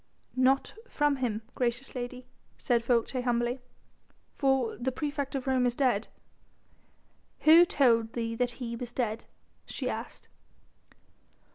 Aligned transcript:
"Not 0.35 0.73
from 0.89 1.17
him, 1.17 1.43
gracious 1.53 1.93
lady," 1.93 2.25
said 2.57 2.83
Folces 2.83 3.23
humbly, 3.23 3.59
"for 4.35 4.75
the 4.75 4.91
praefect 4.91 5.35
of 5.35 5.45
Rome 5.45 5.67
is 5.67 5.75
dead." 5.75 6.07
"Who 7.41 7.65
told 7.65 8.13
thee 8.13 8.33
that 8.33 8.53
he 8.53 8.75
was 8.75 8.93
dead?" 8.93 9.25
she 9.67 9.87
asked. 9.91 10.27